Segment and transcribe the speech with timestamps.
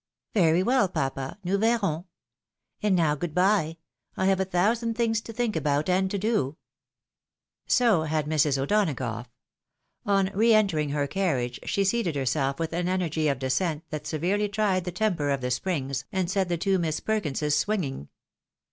[0.33, 2.05] "Very well, papa; nous verrons.
[2.81, 3.77] And now, good bye;
[4.17, 6.45] I have a thousand things to think about and to do." ■^* ■Jp
[7.67, 8.57] is ■Jp So had Mrs.
[8.57, 9.27] O'Donagough.
[10.07, 14.49] On re entering her carriage she seated herself with an energy of descent that severely
[14.49, 18.09] tried the temper of the springs, and set the two Miss Perkinses swinging.